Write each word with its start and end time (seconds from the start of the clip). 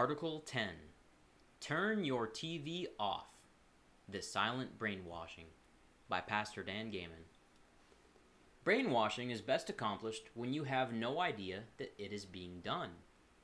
Article 0.00 0.40
10 0.46 0.70
Turn 1.60 2.06
Your 2.06 2.26
TV 2.26 2.86
Off 2.98 3.26
The 4.08 4.22
Silent 4.22 4.78
Brainwashing 4.78 5.44
by 6.08 6.22
Pastor 6.22 6.62
Dan 6.62 6.90
Gayman. 6.90 7.26
Brainwashing 8.64 9.30
is 9.30 9.42
best 9.42 9.68
accomplished 9.68 10.30
when 10.32 10.54
you 10.54 10.64
have 10.64 10.94
no 10.94 11.20
idea 11.20 11.64
that 11.76 11.92
it 11.98 12.14
is 12.14 12.24
being 12.24 12.62
done, 12.64 12.88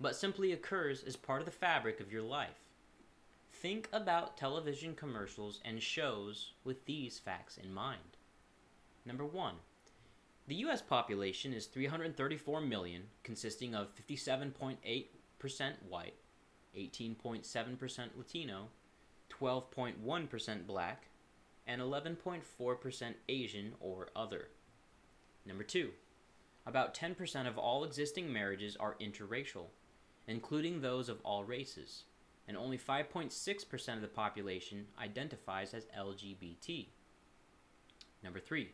but 0.00 0.14
simply 0.14 0.52
occurs 0.52 1.02
as 1.02 1.16
part 1.16 1.40
of 1.40 1.46
the 1.46 1.50
fabric 1.50 1.98
of 1.98 2.12
your 2.12 2.22
life. 2.22 2.68
Think 3.50 3.88
about 3.92 4.36
television 4.36 4.94
commercials 4.94 5.58
and 5.64 5.82
shows 5.82 6.52
with 6.62 6.86
these 6.86 7.18
facts 7.18 7.58
in 7.58 7.74
mind. 7.74 8.16
Number 9.04 9.24
1. 9.24 9.54
The 10.46 10.54
US 10.66 10.82
population 10.82 11.52
is 11.52 11.66
334 11.66 12.60
million, 12.60 13.02
consisting 13.24 13.74
of 13.74 13.88
57.8% 13.96 14.76
white, 15.88 16.14
18.7% 16.74 18.16
Latino, 18.16 18.68
12.1% 19.30 20.66
black, 20.66 21.08
and 21.66 21.80
11.4% 21.80 23.14
Asian 23.28 23.72
or 23.80 24.08
other. 24.14 24.48
Number 25.46 25.64
2. 25.64 25.90
About 26.66 26.94
10% 26.94 27.46
of 27.46 27.58
all 27.58 27.84
existing 27.84 28.32
marriages 28.32 28.76
are 28.76 28.96
interracial, 29.00 29.66
including 30.26 30.80
those 30.80 31.08
of 31.08 31.20
all 31.22 31.44
races, 31.44 32.04
and 32.48 32.56
only 32.56 32.78
5.6% 32.78 33.94
of 33.94 34.00
the 34.00 34.08
population 34.08 34.86
identifies 34.98 35.74
as 35.74 35.86
LGBT. 35.98 36.86
Number 38.22 38.40
3. 38.40 38.70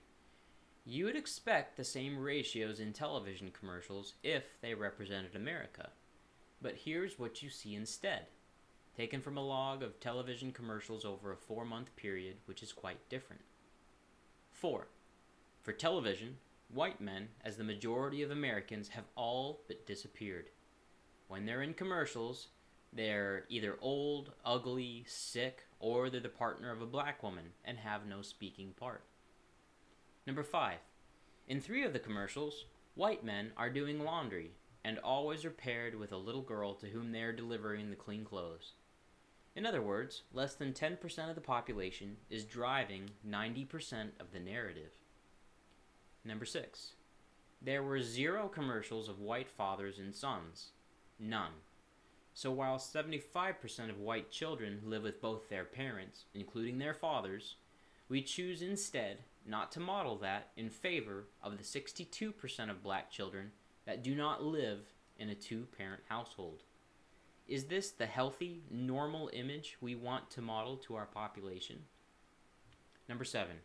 You 0.84 1.04
would 1.04 1.16
expect 1.16 1.76
the 1.76 1.84
same 1.84 2.18
ratios 2.18 2.80
in 2.80 2.92
television 2.92 3.50
commercials 3.50 4.14
if 4.22 4.44
they 4.60 4.74
represented 4.74 5.36
America. 5.36 5.90
But 6.62 6.76
here's 6.84 7.18
what 7.18 7.42
you 7.42 7.50
see 7.50 7.74
instead, 7.74 8.26
taken 8.96 9.20
from 9.20 9.36
a 9.36 9.44
log 9.44 9.82
of 9.82 9.98
television 9.98 10.52
commercials 10.52 11.04
over 11.04 11.32
a 11.32 11.36
four 11.36 11.64
month 11.64 11.94
period, 11.96 12.36
which 12.46 12.62
is 12.62 12.72
quite 12.72 13.08
different. 13.08 13.42
4. 14.50 14.88
For 15.62 15.72
television, 15.72 16.36
white 16.72 17.00
men, 17.00 17.28
as 17.44 17.56
the 17.56 17.64
majority 17.64 18.22
of 18.22 18.30
Americans, 18.30 18.88
have 18.88 19.04
all 19.14 19.62
but 19.68 19.86
disappeared. 19.86 20.50
When 21.28 21.46
they're 21.46 21.62
in 21.62 21.74
commercials, 21.74 22.48
they're 22.92 23.44
either 23.48 23.78
old, 23.80 24.32
ugly, 24.44 25.04
sick, 25.06 25.66
or 25.78 26.10
they're 26.10 26.20
the 26.20 26.28
partner 26.28 26.72
of 26.72 26.82
a 26.82 26.86
black 26.86 27.22
woman 27.22 27.52
and 27.64 27.78
have 27.78 28.06
no 28.06 28.20
speaking 28.20 28.72
part. 28.76 29.04
Number 30.26 30.42
5. 30.42 30.78
In 31.48 31.60
three 31.60 31.84
of 31.84 31.92
the 31.92 31.98
commercials, 31.98 32.66
white 32.94 33.24
men 33.24 33.52
are 33.56 33.70
doing 33.70 34.04
laundry 34.04 34.52
and 34.84 34.98
always 34.98 35.44
are 35.44 35.50
paired 35.50 35.94
with 35.94 36.12
a 36.12 36.16
little 36.16 36.42
girl 36.42 36.74
to 36.74 36.86
whom 36.86 37.12
they 37.12 37.22
are 37.22 37.32
delivering 37.32 37.90
the 37.90 37.96
clean 37.96 38.24
clothes. 38.24 38.72
In 39.54 39.66
other 39.66 39.82
words, 39.82 40.22
less 40.32 40.54
than 40.54 40.72
10% 40.72 41.28
of 41.28 41.34
the 41.34 41.40
population 41.40 42.16
is 42.30 42.44
driving 42.44 43.10
90% 43.28 44.10
of 44.20 44.32
the 44.32 44.40
narrative. 44.40 44.92
Number 46.24 46.44
6. 46.44 46.92
There 47.62 47.82
were 47.82 48.00
zero 48.00 48.48
commercials 48.48 49.08
of 49.08 49.20
white 49.20 49.50
fathers 49.50 49.98
and 49.98 50.14
sons. 50.14 50.70
None. 51.18 51.52
So 52.32 52.50
while 52.50 52.78
75% 52.78 53.90
of 53.90 53.98
white 53.98 54.30
children 54.30 54.80
live 54.84 55.02
with 55.02 55.20
both 55.20 55.48
their 55.48 55.64
parents, 55.64 56.24
including 56.32 56.78
their 56.78 56.94
fathers, 56.94 57.56
we 58.08 58.22
choose 58.22 58.62
instead 58.62 59.18
not 59.46 59.72
to 59.72 59.80
model 59.80 60.16
that 60.18 60.48
in 60.56 60.70
favor 60.70 61.24
of 61.42 61.58
the 61.58 61.64
62% 61.64 62.70
of 62.70 62.82
black 62.82 63.10
children 63.10 63.50
that 63.86 64.02
do 64.02 64.14
not 64.14 64.42
live 64.44 64.80
in 65.18 65.28
a 65.28 65.34
two 65.34 65.66
parent 65.76 66.02
household. 66.08 66.62
Is 67.48 67.64
this 67.64 67.90
the 67.90 68.06
healthy, 68.06 68.62
normal 68.70 69.30
image 69.32 69.76
we 69.80 69.94
want 69.94 70.30
to 70.30 70.40
model 70.40 70.76
to 70.78 70.94
our 70.94 71.06
population? 71.06 71.80
Number 73.08 73.24
seven. 73.24 73.56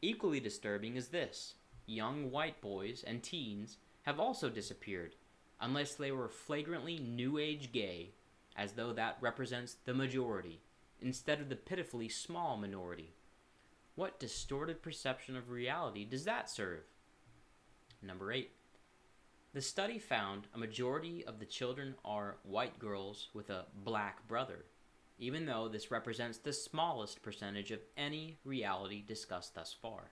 Equally 0.00 0.38
disturbing 0.38 0.96
is 0.96 1.08
this 1.08 1.54
young 1.86 2.30
white 2.30 2.60
boys 2.60 3.04
and 3.06 3.22
teens 3.22 3.78
have 4.02 4.20
also 4.20 4.48
disappeared, 4.48 5.14
unless 5.60 5.94
they 5.94 6.12
were 6.12 6.28
flagrantly 6.28 6.98
new 6.98 7.38
age 7.38 7.72
gay, 7.72 8.10
as 8.56 8.72
though 8.72 8.92
that 8.92 9.18
represents 9.20 9.76
the 9.84 9.94
majority, 9.94 10.60
instead 11.00 11.40
of 11.40 11.48
the 11.48 11.56
pitifully 11.56 12.08
small 12.08 12.56
minority. 12.56 13.12
What 13.96 14.20
distorted 14.20 14.82
perception 14.82 15.36
of 15.36 15.50
reality 15.50 16.04
does 16.04 16.24
that 16.24 16.50
serve? 16.50 16.82
Number 18.02 18.30
8. 18.30 18.50
The 19.56 19.62
study 19.62 19.98
found 19.98 20.48
a 20.52 20.58
majority 20.58 21.24
of 21.24 21.38
the 21.38 21.46
children 21.46 21.94
are 22.04 22.36
white 22.42 22.78
girls 22.78 23.30
with 23.32 23.48
a 23.48 23.64
black 23.84 24.28
brother, 24.28 24.66
even 25.18 25.46
though 25.46 25.66
this 25.66 25.90
represents 25.90 26.36
the 26.36 26.52
smallest 26.52 27.22
percentage 27.22 27.70
of 27.70 27.80
any 27.96 28.36
reality 28.44 29.00
discussed 29.00 29.54
thus 29.54 29.72
far. 29.72 30.10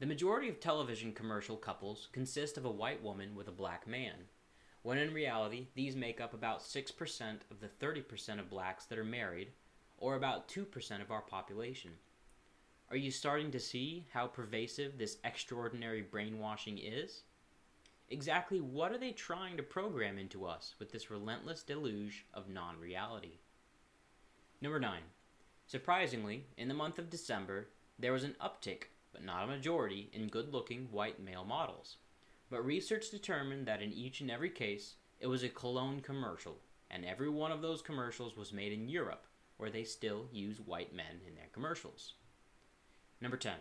The 0.00 0.06
majority 0.06 0.48
of 0.48 0.58
television 0.58 1.12
commercial 1.12 1.56
couples 1.56 2.08
consist 2.10 2.58
of 2.58 2.64
a 2.64 2.72
white 2.72 3.00
woman 3.04 3.36
with 3.36 3.46
a 3.46 3.52
black 3.52 3.86
man, 3.86 4.16
when 4.82 4.98
in 4.98 5.14
reality 5.14 5.68
these 5.76 5.94
make 5.94 6.20
up 6.20 6.34
about 6.34 6.60
6% 6.60 7.38
of 7.52 7.60
the 7.60 7.68
30% 7.68 8.40
of 8.40 8.50
blacks 8.50 8.84
that 8.86 8.98
are 8.98 9.04
married, 9.04 9.52
or 9.96 10.16
about 10.16 10.48
2% 10.48 11.00
of 11.00 11.12
our 11.12 11.22
population. 11.22 11.92
Are 12.90 12.96
you 12.96 13.12
starting 13.12 13.52
to 13.52 13.60
see 13.60 14.08
how 14.12 14.26
pervasive 14.26 14.98
this 14.98 15.18
extraordinary 15.22 16.02
brainwashing 16.02 16.78
is? 16.78 17.22
Exactly 18.10 18.60
what 18.60 18.90
are 18.90 18.98
they 18.98 19.12
trying 19.12 19.56
to 19.56 19.62
program 19.62 20.18
into 20.18 20.44
us 20.44 20.74
with 20.80 20.90
this 20.90 21.12
relentless 21.12 21.62
deluge 21.62 22.26
of 22.34 22.48
non 22.48 22.78
reality? 22.80 23.38
Number 24.60 24.80
9. 24.80 25.00
Surprisingly, 25.66 26.46
in 26.56 26.66
the 26.66 26.74
month 26.74 26.98
of 26.98 27.08
December, 27.08 27.68
there 28.00 28.12
was 28.12 28.24
an 28.24 28.34
uptick, 28.42 28.86
but 29.12 29.24
not 29.24 29.44
a 29.44 29.46
majority, 29.46 30.10
in 30.12 30.26
good 30.26 30.52
looking 30.52 30.88
white 30.90 31.22
male 31.22 31.44
models. 31.44 31.98
But 32.50 32.66
research 32.66 33.10
determined 33.10 33.66
that 33.66 33.80
in 33.80 33.92
each 33.92 34.20
and 34.20 34.30
every 34.30 34.50
case, 34.50 34.96
it 35.20 35.28
was 35.28 35.44
a 35.44 35.48
cologne 35.48 36.00
commercial, 36.00 36.58
and 36.90 37.04
every 37.04 37.28
one 37.28 37.52
of 37.52 37.62
those 37.62 37.80
commercials 37.80 38.36
was 38.36 38.52
made 38.52 38.72
in 38.72 38.88
Europe, 38.88 39.26
where 39.56 39.70
they 39.70 39.84
still 39.84 40.26
use 40.32 40.58
white 40.60 40.92
men 40.92 41.20
in 41.28 41.36
their 41.36 41.48
commercials. 41.52 42.14
Number 43.20 43.36
10. 43.36 43.52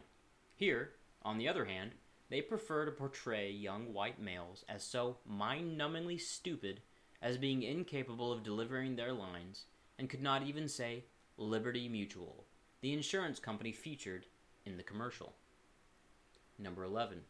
Here, 0.55 0.93
on 1.21 1.37
the 1.37 1.47
other 1.47 1.65
hand, 1.65 1.91
they 2.29 2.41
prefer 2.41 2.85
to 2.85 2.91
portray 2.91 3.51
young 3.51 3.93
white 3.93 4.21
males 4.21 4.63
as 4.69 4.83
so 4.83 5.17
mind 5.25 5.79
numbingly 5.79 6.19
stupid 6.19 6.81
as 7.21 7.37
being 7.37 7.63
incapable 7.63 8.31
of 8.31 8.43
delivering 8.43 8.95
their 8.95 9.13
lines 9.13 9.65
and 9.97 10.09
could 10.09 10.21
not 10.21 10.43
even 10.43 10.67
say 10.67 11.05
Liberty 11.37 11.89
Mutual, 11.89 12.45
the 12.81 12.93
insurance 12.93 13.39
company 13.39 13.71
featured 13.71 14.27
in 14.65 14.77
the 14.77 14.83
commercial. 14.83 15.33
Number 16.57 16.83
11. 16.83 17.21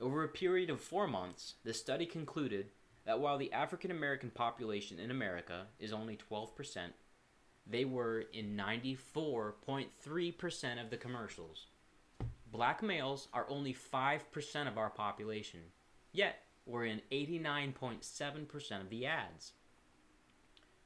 Over 0.00 0.24
a 0.24 0.28
period 0.28 0.70
of 0.70 0.80
four 0.80 1.06
months, 1.06 1.54
the 1.64 1.74
study 1.74 2.06
concluded 2.06 2.70
that 3.04 3.20
while 3.20 3.38
the 3.38 3.52
African 3.52 3.90
American 3.90 4.30
population 4.30 4.98
in 4.98 5.10
America 5.10 5.66
is 5.78 5.92
only 5.92 6.18
12%, 6.30 6.48
they 7.66 7.84
were 7.84 8.24
in 8.32 8.56
94.3% 8.56 10.82
of 10.82 10.90
the 10.90 10.96
commercials 10.96 11.66
black 12.54 12.84
males 12.84 13.26
are 13.32 13.46
only 13.48 13.74
5% 13.74 14.68
of 14.68 14.78
our 14.78 14.88
population, 14.88 15.58
yet 16.12 16.44
we're 16.64 16.84
in 16.84 17.02
89.7% 17.10 18.80
of 18.80 18.90
the 18.90 19.06
ads. 19.06 19.54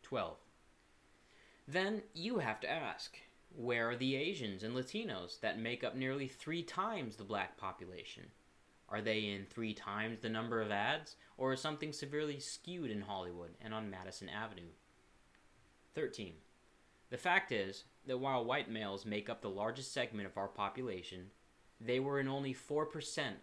12. 0.02 0.38
Then 1.66 2.02
you 2.14 2.38
have 2.38 2.58
to 2.60 2.70
ask 2.70 3.18
where 3.54 3.90
are 3.90 3.96
the 3.96 4.16
Asians 4.16 4.62
and 4.62 4.74
Latinos 4.74 5.40
that 5.40 5.58
make 5.60 5.84
up 5.84 5.94
nearly 5.94 6.26
three 6.26 6.62
times 6.62 7.16
the 7.16 7.24
black 7.24 7.58
population? 7.58 8.28
Are 8.88 9.02
they 9.02 9.26
in 9.26 9.44
three 9.44 9.74
times 9.74 10.20
the 10.20 10.30
number 10.30 10.62
of 10.62 10.70
ads, 10.70 11.16
or 11.36 11.52
is 11.52 11.60
something 11.60 11.92
severely 11.92 12.40
skewed 12.40 12.90
in 12.90 13.02
Hollywood 13.02 13.50
and 13.60 13.74
on 13.74 13.90
Madison 13.90 14.30
Avenue? 14.30 14.70
13. 15.94 16.32
The 17.10 17.18
fact 17.18 17.52
is 17.52 17.84
that 18.06 18.16
while 18.16 18.42
white 18.42 18.70
males 18.70 19.04
make 19.04 19.28
up 19.28 19.42
the 19.42 19.50
largest 19.50 19.92
segment 19.92 20.26
of 20.26 20.38
our 20.38 20.48
population, 20.48 21.26
they 21.80 22.00
were 22.00 22.20
in 22.20 22.28
only 22.28 22.54
4% 22.54 22.86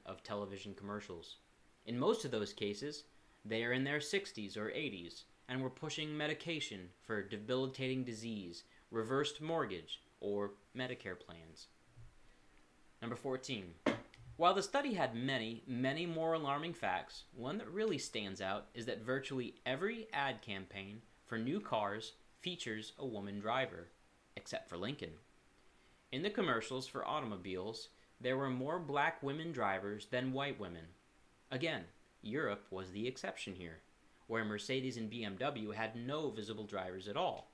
of 0.05 0.23
television 0.23 0.73
commercials. 0.73 1.37
In 1.85 1.97
most 1.97 2.25
of 2.25 2.31
those 2.31 2.53
cases, 2.53 3.03
they 3.43 3.63
are 3.63 3.73
in 3.73 3.83
their 3.83 3.99
60s 3.99 4.57
or 4.57 4.69
80s 4.69 5.23
and 5.47 5.61
were 5.61 5.69
pushing 5.69 6.17
medication 6.17 6.89
for 7.01 7.21
debilitating 7.21 8.03
disease, 8.03 8.63
reversed 8.91 9.41
mortgage, 9.41 10.01
or 10.19 10.51
Medicare 10.75 11.19
plans. 11.19 11.67
Number 13.01 13.15
14. 13.15 13.73
While 14.37 14.53
the 14.53 14.63
study 14.63 14.93
had 14.95 15.15
many, 15.15 15.63
many 15.65 16.05
more 16.05 16.33
alarming 16.33 16.73
facts, 16.73 17.23
one 17.33 17.57
that 17.59 17.69
really 17.69 17.97
stands 17.97 18.41
out 18.41 18.67
is 18.73 18.85
that 18.87 19.05
virtually 19.05 19.55
every 19.65 20.07
ad 20.11 20.41
campaign 20.41 21.01
for 21.25 21.37
new 21.37 21.61
cars 21.61 22.13
features 22.41 22.93
a 22.99 23.05
woman 23.05 23.39
driver, 23.39 23.87
except 24.35 24.67
for 24.67 24.77
Lincoln. 24.77 25.11
In 26.11 26.21
the 26.21 26.29
commercials 26.29 26.87
for 26.87 27.07
automobiles, 27.07 27.89
there 28.21 28.37
were 28.37 28.49
more 28.49 28.79
black 28.79 29.21
women 29.21 29.51
drivers 29.51 30.07
than 30.07 30.33
white 30.33 30.59
women. 30.59 30.85
Again, 31.51 31.83
Europe 32.21 32.65
was 32.71 32.91
the 32.91 33.07
exception 33.07 33.55
here, 33.55 33.81
where 34.27 34.45
Mercedes 34.45 34.97
and 34.97 35.11
BMW 35.11 35.73
had 35.73 35.95
no 35.95 36.29
visible 36.29 36.65
drivers 36.65 37.07
at 37.07 37.17
all. 37.17 37.51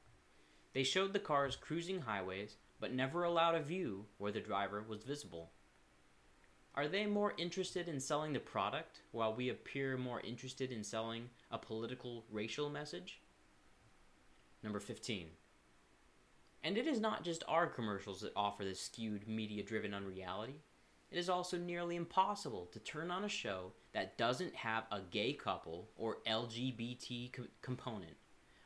They 0.73 0.83
showed 0.83 1.13
the 1.13 1.19
cars 1.19 1.55
cruising 1.55 2.01
highways, 2.01 2.55
but 2.79 2.93
never 2.93 3.23
allowed 3.23 3.55
a 3.55 3.61
view 3.61 4.05
where 4.17 4.31
the 4.31 4.39
driver 4.39 4.83
was 4.87 5.03
visible. 5.03 5.51
Are 6.73 6.87
they 6.87 7.05
more 7.05 7.33
interested 7.37 7.89
in 7.89 7.99
selling 7.99 8.31
the 8.31 8.39
product 8.39 9.01
while 9.11 9.35
we 9.35 9.49
appear 9.49 9.97
more 9.97 10.21
interested 10.21 10.71
in 10.71 10.83
selling 10.83 11.29
a 11.51 11.57
political 11.57 12.23
racial 12.31 12.69
message? 12.69 13.19
Number 14.63 14.79
15. 14.79 15.27
And 16.63 16.77
it 16.77 16.87
is 16.87 16.99
not 16.99 17.23
just 17.23 17.43
our 17.47 17.67
commercials 17.67 18.21
that 18.21 18.33
offer 18.35 18.63
this 18.63 18.79
skewed 18.79 19.27
media 19.27 19.63
driven 19.63 19.93
unreality. 19.93 20.61
It 21.09 21.17
is 21.17 21.29
also 21.29 21.57
nearly 21.57 21.95
impossible 21.95 22.67
to 22.71 22.79
turn 22.79 23.11
on 23.11 23.23
a 23.23 23.29
show 23.29 23.73
that 23.93 24.17
doesn't 24.17 24.55
have 24.55 24.83
a 24.91 25.01
gay 25.01 25.33
couple 25.33 25.89
or 25.97 26.19
LGBT 26.27 27.33
co- 27.33 27.43
component, 27.61 28.15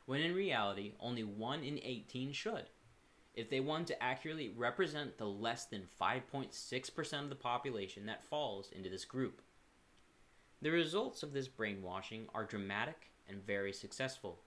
when 0.04 0.20
in 0.20 0.34
reality 0.34 0.92
only 1.00 1.24
1 1.24 1.64
in 1.64 1.80
18 1.82 2.32
should 2.32 2.66
if 3.36 3.50
they 3.50 3.60
want 3.60 3.86
to 3.86 4.02
accurately 4.02 4.48
represent 4.56 5.18
the 5.18 5.26
less 5.26 5.66
than 5.66 5.86
5.6% 6.00 7.22
of 7.22 7.28
the 7.28 7.34
population 7.34 8.06
that 8.06 8.24
falls 8.24 8.70
into 8.72 8.88
this 8.88 9.04
group. 9.04 9.42
The 10.62 10.70
results 10.70 11.22
of 11.22 11.34
this 11.34 11.46
brainwashing 11.46 12.28
are 12.34 12.46
dramatic 12.46 13.10
and 13.28 13.46
very 13.46 13.74
successful. 13.74 14.40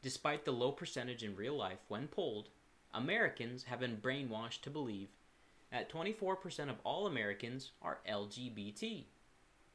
Despite 0.00 0.46
the 0.46 0.52
low 0.52 0.72
percentage 0.72 1.22
in 1.22 1.36
real 1.36 1.56
life 1.56 1.80
when 1.88 2.08
polled, 2.08 2.48
Americans 2.96 3.64
have 3.64 3.80
been 3.80 3.98
brainwashed 3.98 4.62
to 4.62 4.70
believe 4.70 5.08
that 5.70 5.92
24% 5.92 6.70
of 6.70 6.76
all 6.82 7.06
Americans 7.06 7.72
are 7.82 7.98
LGBT. 8.08 9.04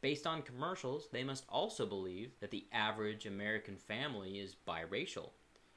Based 0.02 0.26
on 0.26 0.42
commercials, 0.42 1.08
they 1.12 1.24
must 1.24 1.46
also 1.48 1.86
believe 1.86 2.32
that 2.40 2.50
the 2.50 2.66
average 2.74 3.26
American 3.26 3.76
family 3.78 4.40
is 4.40 4.56
biracial 4.68 5.30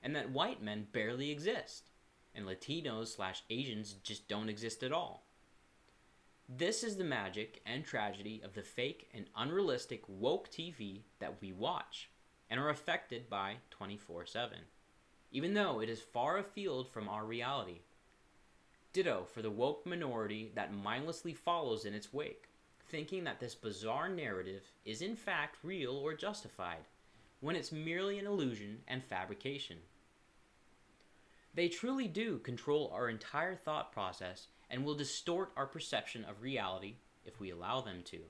and 0.02 0.16
that 0.16 0.30
white 0.30 0.62
men 0.62 0.86
barely 0.92 1.30
exist 1.30 1.90
and 2.34 2.46
Latinos 2.46 3.08
slash 3.08 3.42
Asians 3.48 3.94
just 4.02 4.26
don't 4.28 4.48
exist 4.48 4.82
at 4.82 4.92
all. 4.92 5.24
This 6.48 6.82
is 6.82 6.96
the 6.96 7.04
magic 7.04 7.62
and 7.64 7.84
tragedy 7.84 8.42
of 8.44 8.54
the 8.54 8.62
fake 8.62 9.08
and 9.14 9.26
unrealistic 9.36 10.02
woke 10.08 10.50
TV 10.50 11.02
that 11.18 11.40
we 11.40 11.52
watch 11.52 12.10
and 12.50 12.60
are 12.60 12.68
affected 12.68 13.30
by 13.30 13.56
24 13.70 14.26
7, 14.26 14.58
even 15.34 15.52
though 15.52 15.80
it 15.80 15.90
is 15.90 16.00
far 16.00 16.38
afield 16.38 16.88
from 16.88 17.08
our 17.08 17.24
reality. 17.24 17.80
Ditto 18.92 19.26
for 19.34 19.42
the 19.42 19.50
woke 19.50 19.84
minority 19.84 20.52
that 20.54 20.72
mindlessly 20.72 21.34
follows 21.34 21.84
in 21.84 21.92
its 21.92 22.12
wake, 22.12 22.48
thinking 22.88 23.24
that 23.24 23.40
this 23.40 23.56
bizarre 23.56 24.08
narrative 24.08 24.62
is 24.84 25.02
in 25.02 25.16
fact 25.16 25.56
real 25.64 25.96
or 25.96 26.14
justified, 26.14 26.84
when 27.40 27.56
it's 27.56 27.72
merely 27.72 28.20
an 28.20 28.26
illusion 28.26 28.78
and 28.86 29.02
fabrication. 29.02 29.78
They 31.52 31.68
truly 31.68 32.06
do 32.06 32.38
control 32.38 32.92
our 32.94 33.08
entire 33.08 33.56
thought 33.56 33.90
process 33.92 34.46
and 34.70 34.84
will 34.84 34.94
distort 34.94 35.50
our 35.56 35.66
perception 35.66 36.24
of 36.24 36.42
reality 36.42 36.94
if 37.26 37.40
we 37.40 37.50
allow 37.50 37.80
them 37.80 38.02
to. 38.04 38.20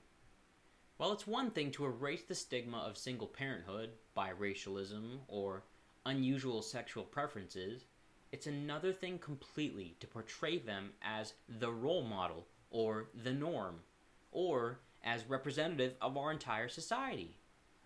While 0.97 1.11
it's 1.11 1.27
one 1.27 1.51
thing 1.51 1.69
to 1.71 1.85
erase 1.85 2.23
the 2.23 2.33
stigma 2.33 2.77
of 2.77 2.97
single 2.97 3.27
parenthood, 3.27 3.91
biracialism, 4.17 5.19
or 5.27 5.63
unusual 6.05 6.61
sexual 6.61 7.03
preferences, 7.03 7.85
it's 8.31 8.47
another 8.47 8.91
thing 8.91 9.17
completely 9.17 9.95
to 9.99 10.07
portray 10.07 10.57
them 10.57 10.91
as 11.01 11.33
the 11.47 11.71
role 11.71 12.03
model 12.03 12.47
or 12.69 13.07
the 13.23 13.33
norm, 13.33 13.79
or 14.31 14.79
as 15.03 15.29
representative 15.29 15.93
of 16.01 16.17
our 16.17 16.31
entire 16.31 16.67
society, 16.67 17.37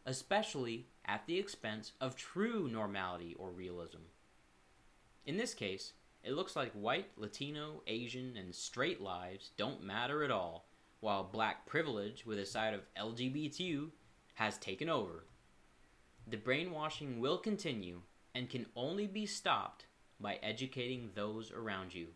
especially 0.06 0.88
at 1.06 1.26
the 1.28 1.38
expense 1.38 1.92
of 2.02 2.16
true 2.16 2.68
normality 2.68 3.36
or 3.38 3.52
realism. 3.52 4.00
In 5.26 5.38
this 5.38 5.54
case, 5.54 5.94
it 6.24 6.34
looks 6.34 6.56
like 6.56 6.72
white, 6.74 7.12
Latino, 7.18 7.84
Asian, 7.88 8.36
and 8.36 8.54
straight 8.54 9.02
lives 9.02 9.52
don't 9.58 9.84
matter 9.84 10.24
at 10.24 10.32
all, 10.32 10.66
while 11.00 11.24
black 11.24 11.66
privilege 11.66 12.26
with 12.26 12.40
a 12.40 12.46
side 12.46 12.74
of 12.74 12.82
LGBTQ 12.98 13.90
has 14.34 14.58
taken 14.58 14.90
over. 14.90 15.26
The 16.28 16.38
brainwashing 16.38 17.20
will 17.20 17.38
continue 17.38 18.02
and 18.34 18.50
can 18.50 18.66
only 18.76 19.08
be 19.08 19.26
stopped 19.26 19.86
by 20.20 20.36
educating 20.44 21.12
those 21.16 21.52
around 21.52 21.94
you. 21.94 22.08